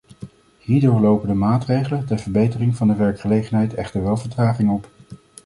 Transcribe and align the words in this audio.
Hierdoor 0.59 0.99
lopen 0.99 1.27
de 1.27 1.33
maatregelen 1.33 2.05
ter 2.05 2.19
verbetering 2.19 2.75
van 2.75 2.87
de 2.87 2.95
werkgelegenheid 2.95 3.73
echter 3.73 4.03
wel 4.03 4.17
vertraging 4.17 4.69
op. 4.69 4.89